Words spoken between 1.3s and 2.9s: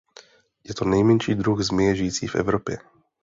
druh zmije žijící v Evropě.